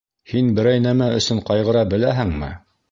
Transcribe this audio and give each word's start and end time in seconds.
Һин 0.31 0.47
берәй 0.59 0.81
нәмә 0.87 1.11
өсөн 1.19 1.43
ҡайғыра 1.51 1.87
беләһеңме? 1.95 2.55